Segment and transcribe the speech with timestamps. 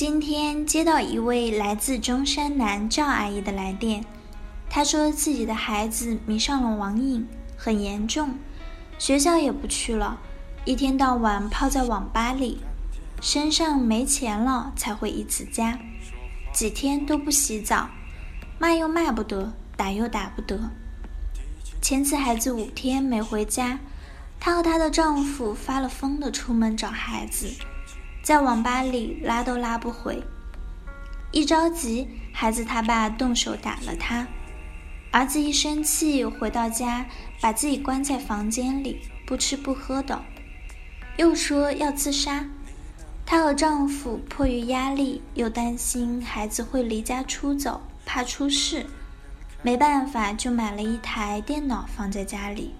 [0.00, 4.02] 今天接到一位来自中山南赵阿姨的来电，
[4.70, 8.30] 她说自己的孩子迷上了网瘾，很严重，
[8.98, 10.18] 学校也不去了，
[10.64, 12.60] 一天到晚泡在网吧里，
[13.20, 15.78] 身上没钱了才回一次家，
[16.50, 17.90] 几天都不洗澡，
[18.58, 20.58] 骂又骂不得，打又打不得。
[21.82, 23.78] 前次孩子五天没回家，
[24.40, 27.50] 她和她的丈夫发了疯的出门找孩子。
[28.30, 30.22] 在网吧里拉都拉不回，
[31.32, 34.24] 一着急，孩子他爸动手打了他。
[35.10, 37.04] 儿子一生气，回到家
[37.40, 40.22] 把自己关在房间里，不吃不喝的，
[41.16, 42.44] 又说要自杀。
[43.26, 48.86] 她和丈夫迫于压力，又担心孩子会离家出走，怕出事，
[49.60, 52.72] 没办法就买了一台电脑放在家里。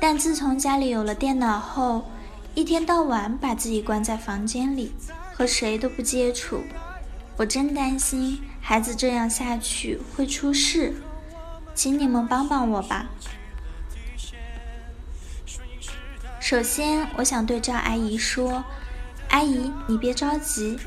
[0.00, 2.10] 但自从家里有了电脑后，
[2.56, 4.90] 一天到晚把自己关在房间里，
[5.34, 6.62] 和谁都不接触，
[7.36, 10.94] 我真担心孩子这样下去会出事，
[11.74, 13.10] 请你们帮帮我吧。
[16.40, 18.64] 首先，我想对赵阿姨说
[19.28, 20.78] ：“阿姨，你别着急，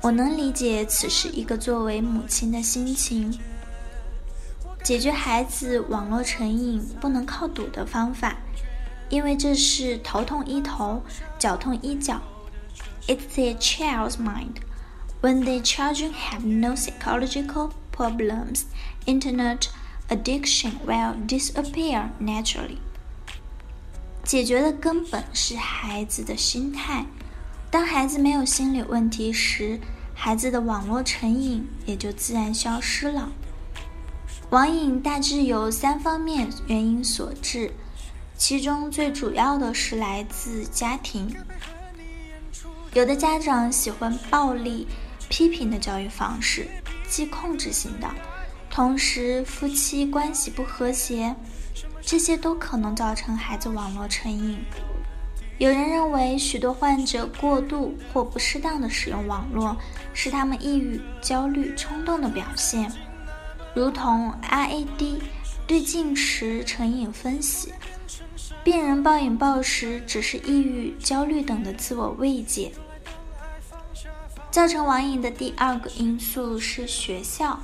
[0.00, 3.38] 我能理解此时一个作为母亲的心情。
[4.82, 8.36] 解决孩子网络成瘾不能靠赌的方法。”
[9.08, 11.02] 因为这是头痛医头，
[11.38, 12.20] 脚痛医脚。
[13.06, 14.56] It's a child's mind.
[15.20, 18.64] When the children have no psychological problems,
[19.06, 19.68] internet
[20.08, 22.78] addiction will disappear naturally.
[24.24, 27.06] 解决的根本是孩子的心态。
[27.70, 29.80] 当孩子没有心理问题时，
[30.14, 33.30] 孩子的网络成瘾也就自然消失了。
[34.50, 37.72] 网瘾大致由三方面原因所致。
[38.36, 41.34] 其中最主要的是来自家庭，
[42.92, 44.86] 有的家长喜欢暴力、
[45.28, 46.66] 批评的教育方式，
[47.08, 48.10] 既控制性的，
[48.68, 51.34] 同时夫妻关系不和谐，
[52.02, 54.58] 这些都可能造成孩子网络成瘾。
[55.58, 59.76] 有人认为，许多患者过度或不适当的使用网络，
[60.12, 62.92] 是他们抑郁、焦虑、冲动的表现，
[63.74, 65.20] 如同 RAD
[65.66, 67.72] 对进食成瘾分析。
[68.64, 72.72] 病人暴饮暴食只是抑郁、焦虑等的自我慰藉。
[74.50, 77.60] 造成网瘾的第二个因素是学校。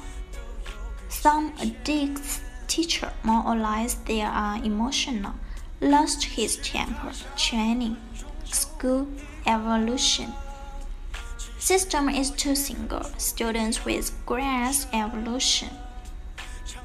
[1.10, 5.33] Some addicts teacher more or less they are emotional,
[5.81, 7.97] lost his temper, training,
[8.44, 9.06] school
[9.47, 10.28] evolution.
[11.59, 15.71] System is too single, students with grass evolution.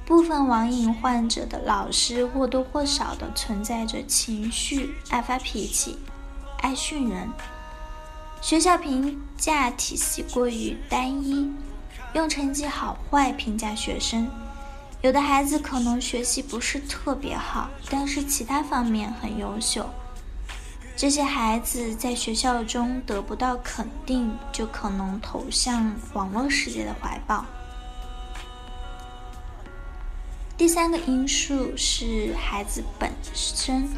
[0.05, 5.97] 部分网瘾患者的老师或多或少的存在着情绪，爱发脾气，
[6.59, 7.27] 爱训人。
[8.39, 11.51] 学校评价体系过于单一，
[12.13, 14.29] 用成绩好坏评价学生。
[15.01, 19.89] 有的孩子可能学习不是特别好，但是其他方面很优秀。
[20.95, 27.43] 这些孩子在学校中得不到肯定，就可能投向网络世界的怀抱。
[30.57, 33.89] 第三个因素是孩子本身。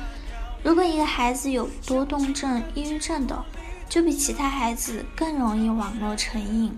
[0.63, 3.45] 如果一个孩子有多动症、抑郁症的，
[3.87, 6.75] 就比其他孩子更容易网络成瘾。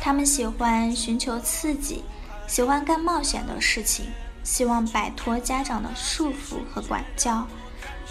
[0.00, 2.02] 他们喜欢寻求刺激，
[2.48, 4.06] 喜欢干冒险的事情，
[4.42, 7.46] 希望摆脱家长的束缚和管教，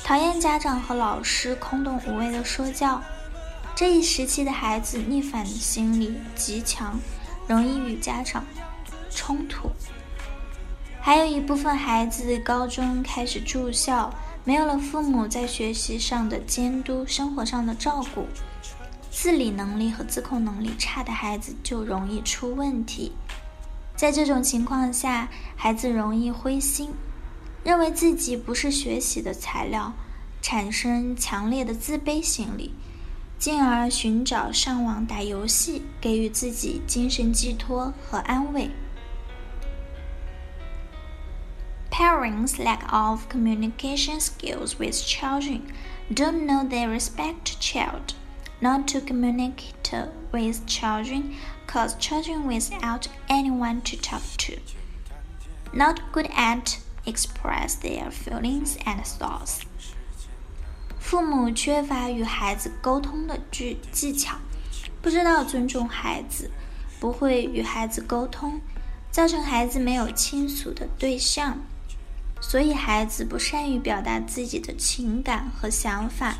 [0.01, 3.01] 讨厌家长和老师空洞无谓的说教。
[3.75, 6.97] 这一时期的孩子逆反心理极强，
[7.47, 8.45] 容易与家长
[9.11, 9.69] 冲突。
[11.05, 14.11] 还有一部分孩子高中开始住校，
[14.43, 18.25] 没有了父母在学习上的监督、生活上的照顾，
[19.11, 23.11] 自理能力和自控能力差的孩子就容易出问题。
[23.95, 26.89] 在这种情况下，孩子容易灰心，
[27.63, 29.93] 认为自己不是学习的材料，
[30.41, 32.73] 产生强烈的自卑心理，
[33.37, 38.71] 进而寻找上网打游戏，给予自己精神寄托和安慰。
[41.94, 45.62] Parents' lack of communication skills with children
[46.12, 48.14] don't know they respect child.
[48.62, 49.92] Not to communicate
[50.32, 54.58] with children cause children without anyone to talk to,
[55.72, 59.60] not good at express their feelings and thoughts.
[60.98, 64.36] 父母缺乏与孩子沟通的技技巧，
[65.00, 66.50] 不知道尊重孩子，
[67.00, 68.60] 不会与孩子沟通，
[69.10, 71.60] 造成孩子没有倾诉的对象，
[72.47, 76.35] 所以孩子不善于表达自己的情感和想法。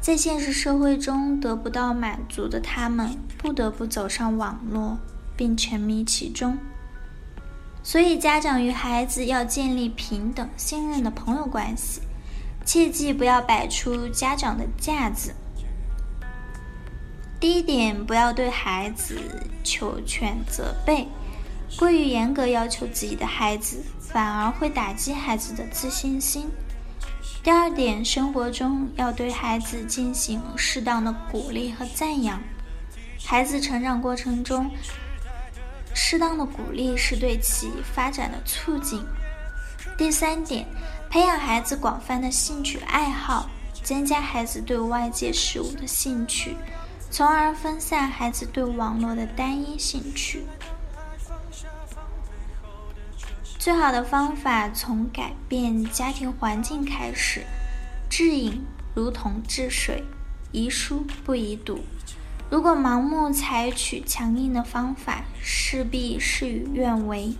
[0.00, 4.96] 在现实社会中得不到满足的他们，不得不走上网络，
[5.36, 6.56] 并沉迷其中。
[7.82, 12.00] 所以，家长与孩子要建立平等、信任的朋友关系，
[12.64, 15.34] 切记不要摆出家长的架子。
[17.40, 19.18] 第一点，不要对孩子
[19.64, 21.08] 求全责备，
[21.76, 26.48] 过于严格要求自己的孩子，反而会打击孩子的自信心。
[27.42, 32.40] 第二点，生活中要对孩子进行适当的鼓励和赞扬。
[33.24, 34.70] 孩子成长过程中，
[35.94, 39.04] 适当的鼓励是对其发展的促进。
[39.98, 40.66] 第三点，
[41.10, 43.50] 培养孩子广泛的兴趣爱好，
[43.82, 46.56] 增加孩子对外界事物的兴趣，
[47.10, 50.44] 从而分散孩子对网络的单一兴趣。
[53.64, 57.46] 最好的方法从改变家庭环境开始。
[58.10, 58.62] 治饮
[58.94, 60.04] 如同治水，
[60.52, 61.80] 宜疏不宜堵。
[62.50, 67.32] 如果盲目采取强硬的方法，势必事与愿违。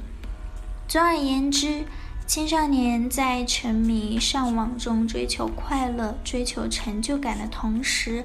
[0.88, 1.84] 总而言之，
[2.26, 8.24] 青少年在沉迷上网中追求快乐、追求成就感的同时，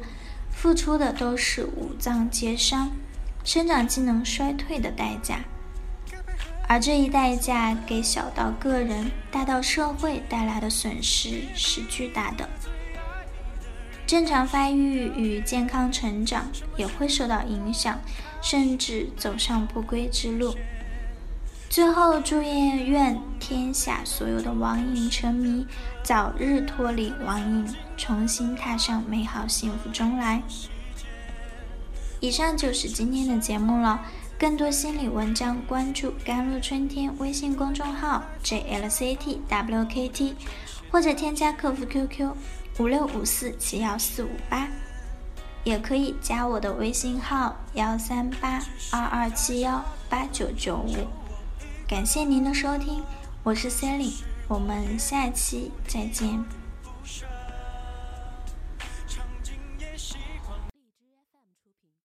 [0.50, 2.92] 付出的都是五脏皆伤、
[3.44, 5.42] 生长机能衰退的代价。
[6.70, 12.48] 而这一代价给小到个人、大到社会带来的损失是巨大的，
[14.06, 16.46] 正常发育与健康成长
[16.78, 18.00] 也会受到影响，
[18.40, 20.56] 甚至走上不归之路。
[21.72, 25.66] 最后，祝愿愿天下所有的网瘾沉迷
[26.04, 27.66] 早日脱离网瘾，
[27.98, 30.44] 重新踏上美好幸福中来。
[32.20, 34.00] 以上就是今天的节目了。
[34.40, 40.34] 更多心理文章，关注“甘露春天”微信公众号 “jlctwkt”，
[40.90, 42.32] 或者添加客服 QQ
[42.80, 44.70] 五六五四七幺四五八，
[45.66, 48.64] 也可以加我的微信号幺三八
[48.94, 50.96] 二二七幺八九九五。
[51.86, 53.04] 感谢您的收听，
[53.44, 56.59] 我是 Sally，我们下期再见。